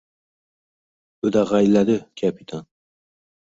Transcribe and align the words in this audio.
o`dag`ayladi 1.29 1.99
kapitan 2.23 2.67